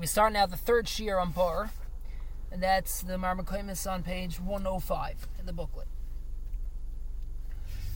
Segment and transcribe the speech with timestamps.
[0.00, 1.72] We start now the third shear on bar,
[2.50, 5.88] and that's the Marmakoimis on page 105 in the booklet.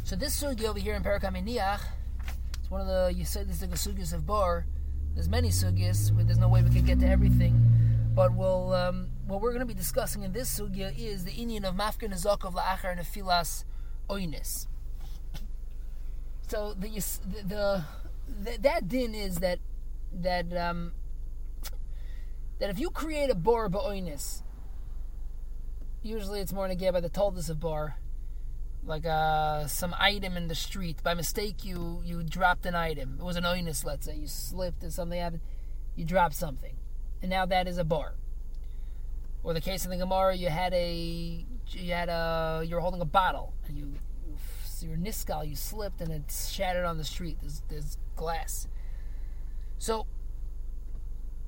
[0.02, 1.80] So this sugi over here in Parakaminiach,
[2.58, 4.66] it's one of the you said this is the sugis of bar.
[5.14, 7.58] There's many sugyas, there's no way we can get to everything,
[8.14, 11.64] but we'll um, what we're going to be discussing in this sugya is the Indian
[11.64, 13.64] of mafkin nezok of la'achar nefilas
[14.10, 14.66] oinis.
[16.48, 16.88] So the,
[17.48, 17.84] the,
[18.28, 19.60] the, that din is that
[20.12, 20.92] that um,
[22.58, 24.42] that if you create a bar ba'oinis,
[26.02, 27.96] usually it's more negated by the toldus of bar,
[28.84, 31.02] like uh, some item in the street.
[31.02, 33.16] By mistake, you you dropped an item.
[33.18, 34.16] It was an oinis, let's say.
[34.16, 35.42] You slipped or something happened.
[35.96, 36.76] You dropped something,
[37.22, 38.14] and now that is a bar.
[39.42, 43.00] Or the case in the Gemara, you had a you had a you were holding
[43.00, 43.94] a bottle and you
[44.82, 47.38] your niskal you slipped and it shattered on the street.
[47.40, 48.68] There's, there's glass.
[49.78, 50.06] So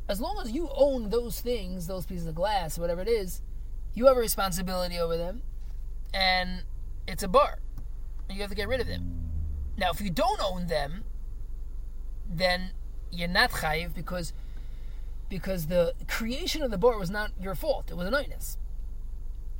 [0.09, 3.43] as long as you own those things, those pieces of glass, whatever it is,
[3.95, 5.43] you have a responsibility over them,
[6.15, 6.63] and
[7.09, 7.59] it's a bar.
[8.29, 9.31] And you have to get rid of them.
[9.77, 11.05] Now, if you don't own them,
[12.29, 12.71] then
[13.11, 14.33] you're not chayiv because
[15.29, 17.91] because the creation of the bar was not your fault.
[17.91, 18.59] It was an oinus.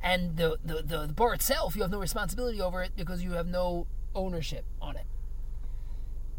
[0.01, 3.31] And the, the, the, the bar itself, you have no responsibility over it because you
[3.33, 5.05] have no ownership on it.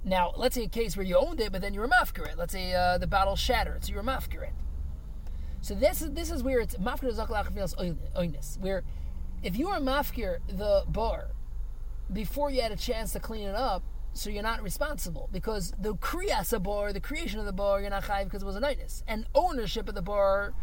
[0.08, 2.54] Now, let's say a case where you owned it, but then you were mafkir Let's
[2.54, 4.48] say uh, the bottle shattered, so you were mafkir
[5.60, 7.14] So this is this is where it's mafkir
[8.16, 8.84] oinus, where
[9.42, 11.32] if you were mafkir the bar
[12.10, 13.82] before you had a chance to clean it up,
[14.14, 18.04] so you're not responsible because the kriyas bar, the creation of the bar, you're not
[18.04, 20.54] chayiv because it was a nightness, and ownership of the bar,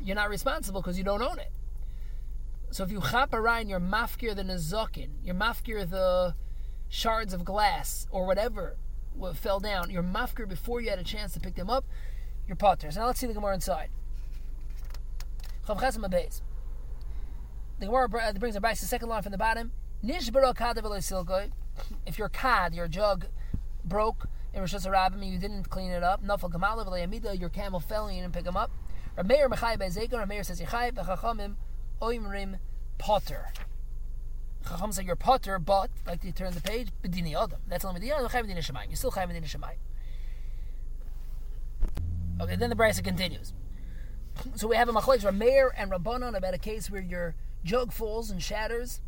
[0.00, 1.52] you're not responsible because you don't own it.
[2.70, 6.34] So if you chap and you're mafkir the nezokin, you're mafkir the
[6.88, 8.83] shards of glass or whatever what
[9.34, 11.84] fell down, you're mafkir before you had a chance to pick them up,
[12.46, 12.90] you're potter.
[12.90, 13.88] So now let's see the Gemara inside.
[15.66, 15.74] The
[17.80, 18.08] Gemara
[18.38, 19.72] brings a the second line from the bottom.
[20.02, 20.28] If
[22.18, 23.26] your kad, your jug,
[23.84, 26.20] broke in reshus harabim, and you didn't clean it up.
[26.50, 26.84] Kamala
[27.34, 28.70] your camel fell and you didn't pick him up.
[29.16, 30.60] Rameir says
[32.02, 32.58] Oimrim,
[32.98, 33.52] Potter.
[34.68, 37.60] Chacham say you're Potter, but, like to turn the page, Bedini Adam.
[37.68, 38.88] That's only Chai Medina Shemayim.
[38.88, 39.76] You're still Chai Medina Shemayim.
[42.40, 43.52] Okay, then the Brisa continues.
[44.56, 48.32] So we have a machlekes Rameir and Rabbanon about a case where your jug falls
[48.32, 49.00] and shatters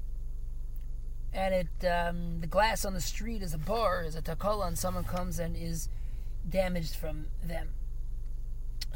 [1.36, 4.78] and it um, the glass on the street is a bar, is a takala, and
[4.78, 5.88] someone comes and is
[6.48, 7.68] damaged from them.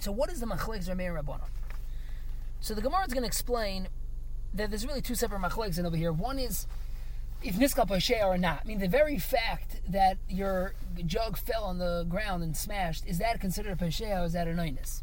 [0.01, 1.49] So what is the machlekes Rameir Rabbanon?
[2.61, 3.89] So the Gemara is going to explain
[4.55, 6.13] that there's really two separate machlekes in over here.
[6.13, 6.67] One is
[7.43, 8.61] if niskal poshe or not.
[8.65, 10.75] I mean, the very fact that your
[11.07, 14.49] jug fell on the ground and smashed is that considered a poshe or is that
[14.49, 15.03] a noinus?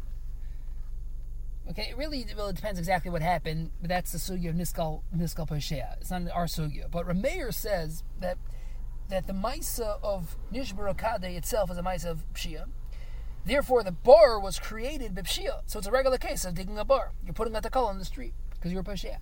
[1.70, 5.02] Okay, it really well it depends exactly what happened, but that's the sugya of niskal
[5.14, 5.98] niskal pashea.
[6.00, 6.90] It's not our sugya.
[6.90, 8.38] But Rameir says that
[9.10, 10.88] that the maisa of nishbar
[11.36, 12.68] itself is a maisa of pshia.
[13.44, 15.60] Therefore, the bar was created by pshia.
[15.66, 17.12] So it's a regular case of digging a bar.
[17.24, 19.18] You're putting a takal on the street because you're a.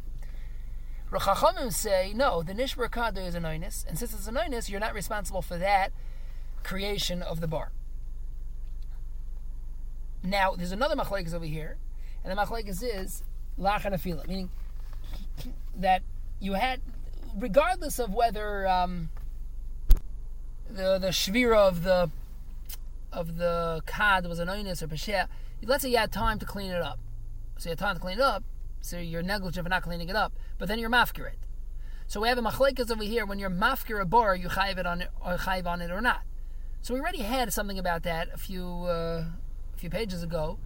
[1.11, 2.43] Rachachamim say no.
[2.43, 5.93] The nishbar is a noinus, and since it's a noinus, you're not responsible for that
[6.63, 7.73] creation of the bar.
[10.23, 11.77] Now, there's another machlekes over here
[12.27, 13.23] and the machlekes is
[13.59, 14.51] lachan afila, meaning
[15.77, 16.03] that
[16.41, 16.81] you had,
[17.37, 19.11] regardless of whether um,
[20.69, 22.11] the the shvira of the
[23.13, 25.29] of the kad was an oinus or pesheh,
[25.63, 26.99] let's say you had time to clean it up.
[27.59, 28.43] So you had time to clean it up,
[28.81, 31.39] so you're negligent for not cleaning it up, but then you're mafkir it.
[32.07, 34.87] So we have a machlekes over here when you're mafkir a bar, you chayiv it
[34.87, 36.23] on it or chayiv on it or not.
[36.83, 39.25] So we already had something about that a few uh,
[39.75, 40.59] a few pages ago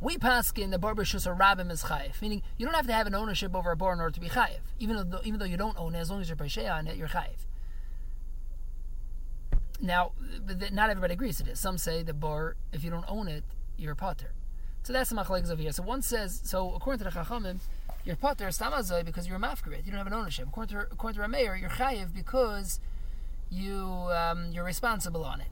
[0.00, 3.14] we in the barber shus rabim is chayiv, meaning you don't have to have an
[3.14, 4.60] ownership over a bar in order to be chayiv.
[4.78, 6.96] Even though even though you don't own it, as long as you're pasheya on it,
[6.96, 7.46] you're chayiv.
[9.80, 10.12] Now,
[10.72, 11.60] not everybody agrees to this.
[11.60, 13.44] Some say the bar, if you don't own it,
[13.76, 14.32] you're a potter.
[14.84, 15.72] So that's the machlekes over here.
[15.72, 17.58] So one says, so according to the chachamim,
[18.06, 19.84] you're potter stamazoi because you're a mafkarit.
[19.84, 20.46] You don't have an ownership.
[20.48, 22.78] According to according to Rameir, you're chayiv because
[23.50, 25.48] you um, you're responsible on it.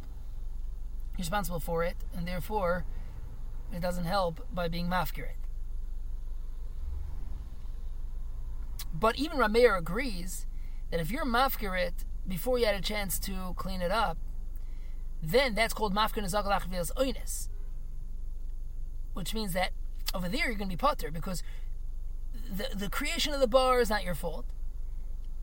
[1.13, 2.85] You're responsible for it, and therefore
[3.75, 5.35] it doesn't help by being mafkirit.
[8.95, 10.47] But even Rameir agrees
[10.93, 14.17] that if you're mafkirit before you had a chance to clean it up,
[15.21, 17.49] then that's called mafkir nezagalachvil's oines.
[19.13, 19.71] Which means that
[20.15, 21.43] over there you're going to be potter because
[22.51, 24.47] the, the creation of the bar is not your fault.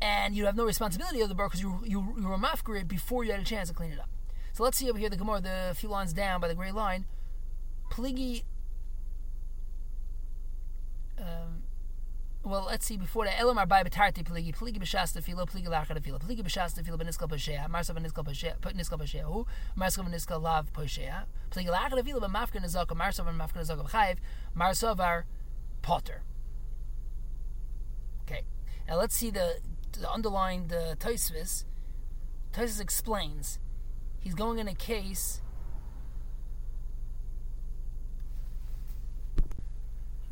[0.01, 3.23] And you have no responsibility of the bar because you, you, you were mafkir before
[3.23, 4.09] you had a chance to clean it up.
[4.53, 7.05] So let's see over here the Gemara, the few lines down by the gray line.
[7.91, 8.43] Pligi
[11.21, 11.63] Um,
[12.43, 13.39] well, let's see before that.
[13.39, 14.55] Elam arbai betarti pligi.
[14.55, 16.17] Pligi b'shasta filo pligi lachad filo.
[16.17, 17.69] Pligi b'shasta filo b'niskal b'shea.
[17.69, 19.21] Marsav b'niskal b'shea put niskal b'shea.
[19.21, 19.45] Hu
[19.77, 21.25] marsav b'niskal lav b'shea.
[21.51, 24.17] Pligi lachad filo b'mafka nizaka marsav b'mafka nizaka b'chayiv
[24.57, 25.25] marsav ar
[25.83, 26.23] potter.
[28.31, 28.43] Okay,
[28.87, 29.57] now let's see the,
[29.99, 31.65] the underlined the Tosfos.
[32.53, 33.59] Tosfos explains.
[34.19, 35.41] He's going in a case.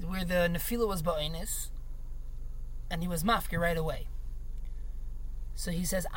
[0.02, 1.70] Where the nefila was ba'inis,
[2.90, 4.08] and he was mafkir right away.
[5.56, 6.08] So he says,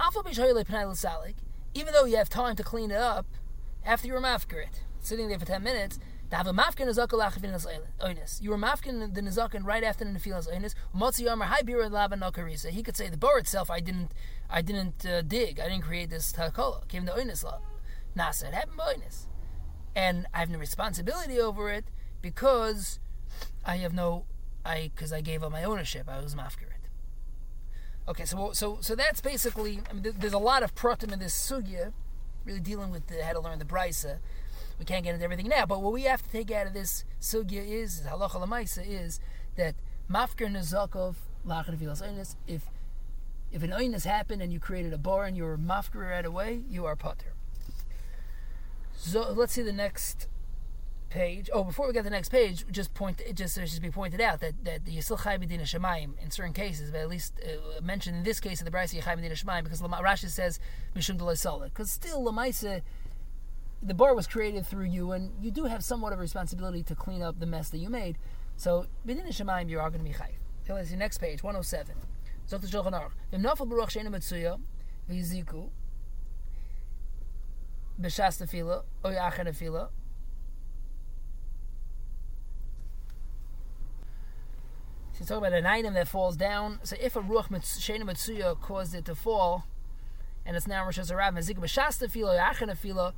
[1.74, 3.26] even though you have time to clean it up
[3.84, 5.98] after you were mafkir it, sitting there for 10 minutes,
[6.32, 6.44] You were
[8.56, 10.74] mafkin the nizakin right after the nefilas oinus.
[10.96, 12.70] Motzi yomer hi bira lava nakarisa.
[12.70, 13.70] He could say the bar itself.
[13.70, 14.12] I didn't.
[14.48, 15.60] I didn't uh, dig.
[15.60, 16.88] I didn't create this takola.
[16.88, 17.60] Came the oinus law.
[18.16, 19.26] Nasa it happened oinus,
[19.94, 21.84] and I have no responsibility over it
[22.22, 22.98] because
[23.66, 24.24] I have no.
[24.64, 26.08] I because I gave up my ownership.
[26.08, 26.88] I was mafkir it.
[28.08, 29.82] Okay, so so so that's basically.
[29.90, 31.92] I mean, there's a lot of pratim in this sugya,
[32.46, 34.20] really dealing with the, how to learn the brisa.
[34.78, 37.04] We can't get into everything now, but what we have to take out of this
[37.20, 39.20] sugya is halacha lemaisa is
[39.56, 39.74] that
[40.10, 41.14] mafkir nezakov
[41.46, 42.70] lachad vilas If
[43.52, 46.62] if an oinus happened and you created a bar and you were mafkir right away,
[46.68, 47.34] you are potter.
[48.96, 50.28] So let's see the next
[51.12, 51.50] page.
[51.52, 54.20] Oh, before we get the next page, just point it just it should be pointed
[54.20, 57.80] out that that the Yisil Chai Medina Shemaim in certain cases, but at least uh,
[57.82, 60.58] mentioned in this case of the Brisa Chai Medina Shemaim, because Rashi says
[60.96, 61.18] Mishum
[61.64, 62.80] because still Lamaisa
[63.82, 66.94] the bar was created through you, and you do have somewhat of a responsibility to
[66.94, 68.16] clean up the mess that you made.
[68.56, 70.36] So, b'din shemaim, you are going to be chayv.
[70.64, 71.96] Okay, let's see next page, 107.
[72.48, 73.12] Zok the Shulchan Aruch.
[85.30, 86.80] About an item that falls down.
[86.82, 89.66] So if a ruach sheinu metzuya caused it to fall,
[90.44, 93.12] and it's now reshus harabim, Mazik b'shas tefila, yachar tefila,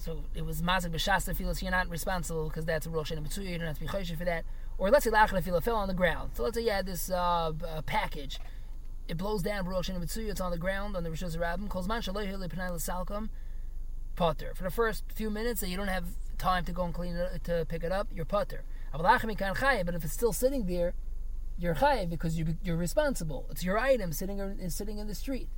[0.00, 3.26] so it was mazik b'shasta filo, so you're not responsible because that's a rosh and
[3.26, 4.44] a you don't have to be choshen for that.
[4.78, 6.30] Or let's say lachana filo fell on the ground.
[6.34, 8.38] So let's say you had this uh, uh, package.
[9.08, 11.68] It blows down rosh and it's on the ground on the reshus harabim.
[11.68, 13.28] Calls man shaloy salkam
[14.16, 14.52] potter.
[14.54, 16.04] For the first few minutes that you don't have
[16.38, 18.62] time to go and clean it to pick it up, you're potter.
[18.92, 20.94] But if it's still sitting there,
[21.58, 23.46] you're chayiv because you, you're responsible.
[23.50, 25.48] It's your item sitting in, sitting in the street.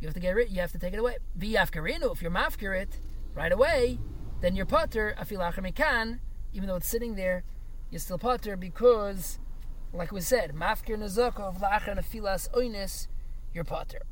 [0.00, 0.50] You have to get rid.
[0.50, 1.16] You have to take it away.
[1.38, 2.12] V'yafkarinu.
[2.12, 2.98] If you're mafkir it,
[3.36, 3.98] right away,
[4.40, 6.20] then you're potter afil can,
[6.52, 7.44] even though it's sitting there,
[7.90, 9.38] you're still potter because,
[9.92, 13.06] like we said, mafkir nezokov la'achar afilas oinis,
[13.52, 14.02] you're potter.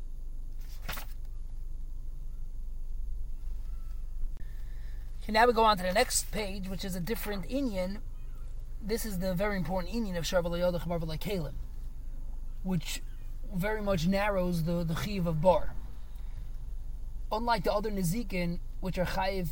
[5.23, 7.97] Okay, now we go on to the next page, which is a different Inyan.
[8.79, 11.53] This is the very important Inyan of Sharval Yodach Marvel Kalim,
[12.61, 13.01] which
[13.51, 15.74] very much narrows the, the Chiv of Bar.
[17.35, 19.49] Unlike the other Nezikin, which are chayiv,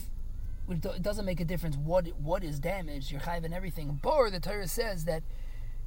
[0.67, 3.11] which it doesn't make a difference what what is damaged.
[3.11, 3.99] You're chayiv and everything.
[4.01, 5.21] Bor, the Torah says that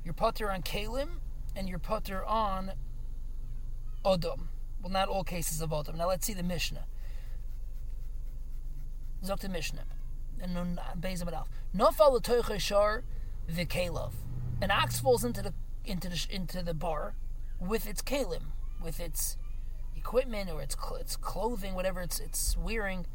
[0.04, 1.20] you're putter on kalim
[1.56, 2.72] and you're putter on
[4.04, 4.48] odom.
[4.82, 5.96] Well, not all cases of odom.
[5.96, 6.84] Now let's see the Mishnah.
[9.24, 9.84] Zok Mishnah.
[10.40, 11.48] And nun bezim alf.
[11.74, 13.04] Nofal shar
[13.50, 14.12] v'kelov.
[14.60, 15.54] An ox falls into the
[15.86, 17.14] into the into the bar
[17.58, 19.38] with its kalim, with its
[20.06, 23.06] equipment or its its clothing, whatever it's it's wearing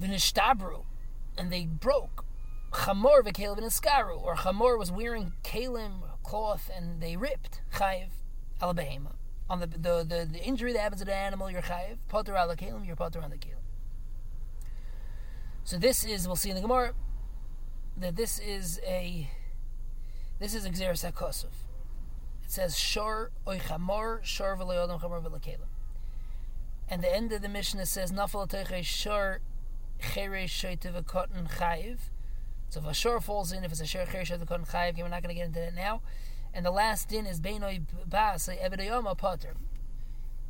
[0.00, 0.84] v'nishtabru,
[1.36, 2.24] and they broke.
[2.72, 7.60] Chamor v'kelim v'niskaru, or Chamor was wearing kalim cloth and they ripped.
[7.74, 8.08] Chayiv
[8.62, 9.12] alabehema.
[9.50, 11.98] On the, the, the, the injury that happens to the animal, you're chayiv.
[12.08, 13.60] Potter ala kalim, you're potter on the kalim.
[15.64, 16.94] So this is, we'll see in the Gemara,
[17.98, 19.28] that this is a,
[20.40, 21.73] this is Xeris HaKosov.
[22.44, 25.68] It says, Shor oy chamor, shor v'le'odam chamor v'le'kelim.
[26.88, 29.40] And the end of the Mishnah says, Nafal teche shor
[30.00, 31.98] cheresh shoytev cotton chayiv.
[32.68, 35.08] So if a shor falls in, if it's a shor cheresh shoytev cotton chayiv, we're
[35.08, 36.02] not going to get into that now.
[36.52, 39.54] And the last din is beinoi bas evidayoma potter.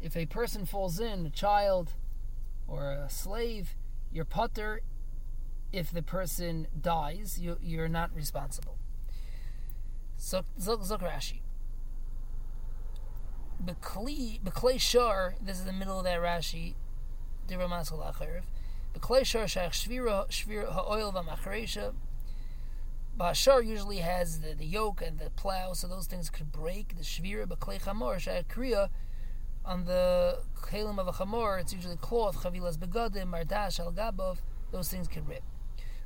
[0.03, 1.93] If a person falls in, a child
[2.69, 3.75] or a slave,
[4.13, 4.83] you're potter.
[5.73, 8.77] If the person dies, you, you're not responsible.
[10.17, 11.41] So Zok Rashi.
[13.65, 15.35] Beklei shor.
[15.41, 16.75] This is the middle of that Rashi.
[17.49, 18.43] Divra Maskal Acharev.
[18.95, 21.95] B'klei shach shvira shvira ha'oil v'macharesha.
[23.19, 26.97] Ba'ashar usually has the, the yoke and the plow, so those things could break.
[26.97, 28.89] The shvira b'klei chamor shach kriya
[29.65, 34.39] on the kalim of a chamor, it's usually cloth, chavilas begadim, mardash al gabov,
[34.73, 35.43] those things can rip.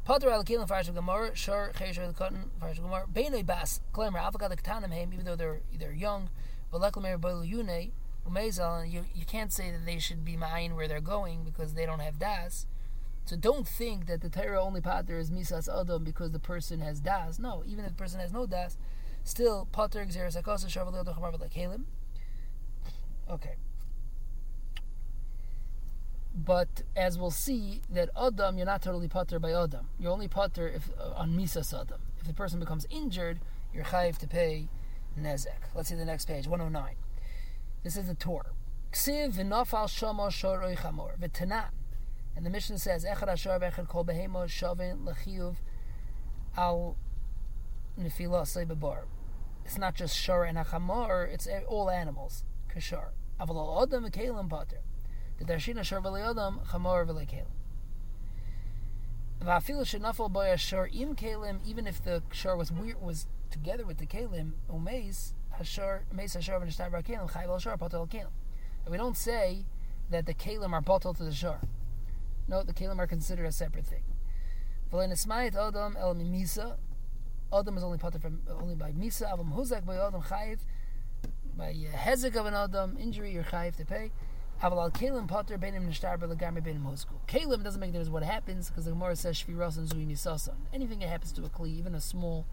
[0.05, 4.57] Potter al kelim farish gemara shor cheisher the cotton farish gemara beinoi bas klemer avogad
[4.59, 6.31] ketanim heim even though they're they're young
[6.71, 7.93] but boilu yune
[8.29, 11.87] umezal you you can't say that they should be mine where they're going because they
[11.87, 12.67] don't have das.
[13.25, 17.01] So don't think that the Torah only pater is misas adam because the person has
[17.01, 17.39] das.
[17.39, 18.79] No, even if the person has no das,
[19.23, 21.81] still pater exeris akosa shavalil dochamar like.
[23.31, 23.57] Okay.
[26.35, 29.89] But as we'll see, that Adam, you're not totally putter by Adam.
[29.99, 32.01] You're only putter if uh, on Misas Adam.
[32.21, 33.41] If the person becomes injured,
[33.75, 34.69] you're chayiv to pay
[35.19, 35.75] nezek.
[35.75, 36.95] Let's see the next page, 109.
[37.83, 38.53] This is the Torah.
[38.93, 41.71] Ksiv v'nafal shama shor oichamor v'tanan.
[42.37, 45.57] And the mission says, Echad ashar v'echad kol behemo shavin l'chiyuv
[46.57, 46.97] al
[48.01, 49.05] nefila sebebar.
[49.65, 52.45] It's not just shor and achamor, it's all animals.
[52.75, 53.11] Kashar.
[53.41, 54.81] Aval adam v'kelim pater.
[55.39, 57.47] The darshina shor v'le'adam chamor v'le'kelim.
[59.41, 63.99] Va'afilu shenafal boy ashar im kelim, even if the shor was weird, was together with
[63.99, 68.31] the kelim, umeis, hashar, meis hashar v'nishtar v'kelim, chayv al shor pater kelim.
[68.85, 69.65] And we don't say
[70.11, 71.61] that the kelim are bottled to the shor.
[72.47, 74.03] No, the kelim are considered a separate thing.
[74.93, 76.77] V'le'nismayit adam el mimisa,
[77.53, 79.33] Adam is only pater from only by misa.
[79.33, 80.59] Avam huzak by Adam chayiv
[81.57, 83.33] by uh, hezek of an Adam injury.
[83.33, 84.11] You're chayiv to pay.
[84.63, 87.15] Aval Kalim Potter Benim Nishtar Belagami Benim Hosku.
[87.27, 90.57] Kalim doesn't make a difference what happens because the Gemara says Shviros and Zui Misasan.
[90.75, 92.45] Anything that happens to a Kli, even a small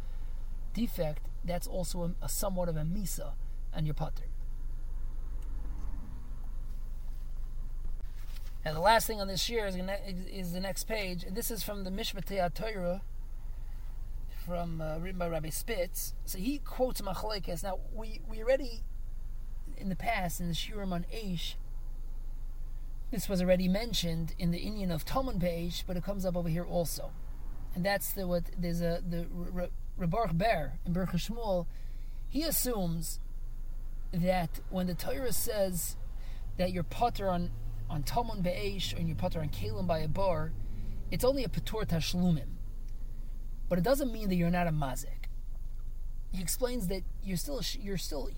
[0.75, 3.33] defect, that's also a, a somewhat of a Misa
[3.73, 4.25] on your Potter.
[8.63, 9.75] And the last thing on this year is,
[10.31, 13.01] is the next page, and this is from the Mishpatei Torah
[14.45, 16.13] from uh, written by Rabbi Spitz.
[16.25, 17.63] So he quotes Machlekes.
[17.63, 18.83] Now we we already
[19.77, 21.55] in the past in the Shurim on Aish
[23.11, 26.49] this was already mentioned in the Indian of Talmud page, but it comes up over
[26.49, 27.11] here also.
[27.73, 29.27] And that's the what there's a the
[29.99, 31.65] Rebarch Ber in Berch Shmuel,
[32.27, 33.19] he assumes
[34.11, 35.95] that when the Torah says
[36.57, 37.51] that you're potter on
[37.89, 40.51] on Talmud Be'esh or you're potter on Kalim by a bar,
[41.11, 42.57] it's only a Patur Tashlumim.
[43.69, 45.29] But it doesn't mean that you're not a mazik.
[46.31, 48.29] He explains that you're still you're still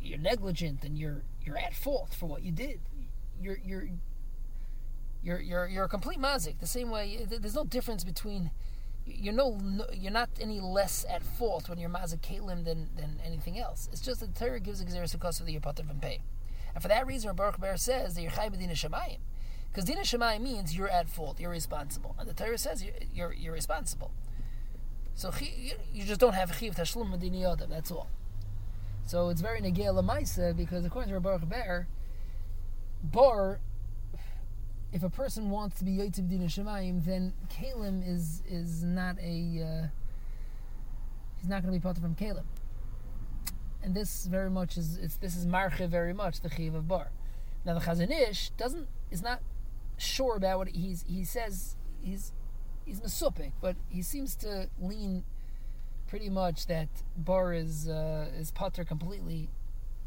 [0.00, 2.80] you're negligent and you're you're at fault for what you did
[3.40, 3.88] you're you're
[5.22, 6.58] you're you're you're a complete mazik.
[6.60, 8.50] The same way, there's no difference between
[9.06, 9.58] you're no,
[9.92, 13.88] you're not any less at fault when you're mazik kalim than than anything else.
[13.92, 16.20] It's just that the Torah gives a gzeres because of the yopativ and pay,
[16.74, 19.18] and for that reason, Baruch Ber says that you're chay b'dina shemayim,
[19.70, 23.32] because dina shemayim means you're at fault, you're responsible, and the Torah says you're you're,
[23.32, 24.12] you're responsible.
[25.14, 25.30] So
[25.92, 27.68] you just don't have chiv tashlum medini yodav.
[27.68, 28.08] That's all.
[29.06, 31.86] So it's very lemaisa because according to Baruch Ber
[33.02, 33.60] bar,
[34.94, 39.60] if a person wants to be Yotziv Dina Shemayim, then Kalim is is not a
[39.60, 39.86] uh,
[41.36, 42.44] he's not going to be part from Kalim.
[43.82, 47.10] And this very much is it's, this is marche very much the chiv of bar.
[47.64, 49.40] Now the Chazon Ish doesn't is not
[49.96, 52.32] sure about what he's he says he's
[52.84, 55.24] he's mesupik, but he seems to lean
[56.06, 59.50] pretty much that bar is uh, is potter completely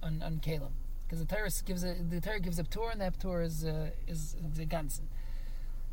[0.01, 0.72] on on Kalim
[1.08, 3.92] because the Torah gives a the Torah gives a tour and that tour is uh,
[4.08, 5.08] is the ganzen.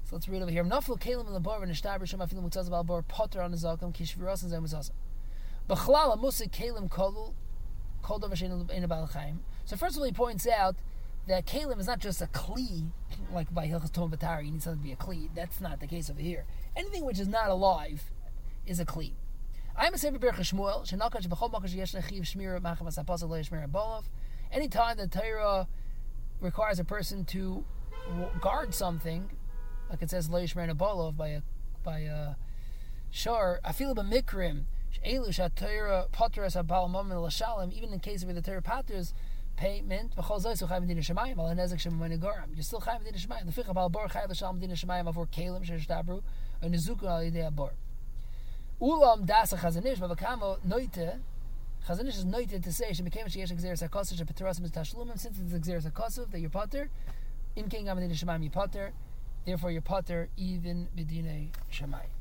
[0.05, 0.65] So let's read over here.
[0.65, 4.53] Kelim mutzaz bal bar potter on kishviros and
[6.53, 7.33] kelim kolu
[8.03, 9.41] kol shein in a chaim.
[9.65, 10.77] So first of all, he points out
[11.29, 12.91] that kalim is not just a kli
[13.33, 14.47] like by Hilchas Tom Batari.
[14.47, 15.31] You need something to be a kli.
[15.35, 16.45] That's not the case over here.
[16.77, 18.11] Anything which is not alive
[18.67, 19.13] is a kli.
[19.77, 20.85] I'm a sefer Shmuel
[21.75, 24.05] yesh lechiv bolov.
[24.53, 25.67] Anytime the Torah
[26.41, 27.65] requires a person to
[28.41, 29.31] guard something,
[29.91, 31.43] like it says Leish Bolov by a
[31.83, 32.35] by a
[33.11, 34.65] shar, afilu b'mikrim,
[35.05, 39.13] elu shatayra patras abal mamin l'shalim, even in cases where the Torah patras
[39.57, 41.55] payment, v'chol so chayv din shemayim, al.
[42.55, 43.47] You're still chayv din shemayim.
[43.47, 46.23] The ficha bal bar chayv l'shalim din shemayim avor kalim sheshtabru,
[46.63, 47.71] or nezuku al yidei abor.
[48.81, 51.21] Ulam dasa chazanish, v'vakamo noite,
[51.87, 55.53] Chazon Ish is noted to say, "Shemekayim sheyesh exeris hakosov shepeterasim is tashlumim." Since it's
[55.53, 56.89] exeris hakosov that you're potter,
[57.57, 58.93] im king gamadin shemayim you potter.
[59.45, 62.14] Therefore, you're potter even b'dinei shemayim.